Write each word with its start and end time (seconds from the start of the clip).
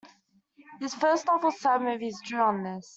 His 0.79 0.95
first 0.95 1.27
novel, 1.27 1.51
"Sad 1.51 1.83
Movies", 1.83 2.19
drew 2.25 2.39
on 2.39 2.63
this. 2.63 2.89